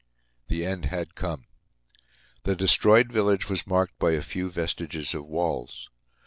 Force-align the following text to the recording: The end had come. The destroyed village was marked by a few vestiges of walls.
The 0.47 0.65
end 0.65 0.85
had 0.85 1.13
come. 1.13 1.45
The 2.41 2.55
destroyed 2.55 3.11
village 3.13 3.47
was 3.47 3.67
marked 3.67 3.99
by 3.99 4.13
a 4.13 4.23
few 4.23 4.49
vestiges 4.49 5.13
of 5.13 5.27
walls. 5.27 5.91